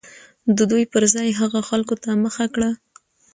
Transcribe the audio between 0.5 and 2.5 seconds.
د دوى پر ځاى هغو خلكو ته مخه